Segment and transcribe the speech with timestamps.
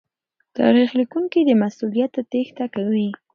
[0.57, 3.09] تاريخ ليکونکي له مسوليته تېښته کوي.